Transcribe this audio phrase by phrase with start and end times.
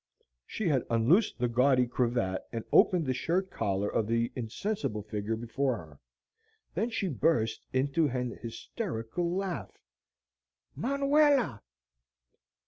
[0.47, 5.35] She had unloosed the gaudy cravat and opened the shirt collar of the insensible figure
[5.35, 5.99] before her.
[6.73, 9.77] Then she burst into an hysterical laugh.
[10.75, 11.61] "Manuela!"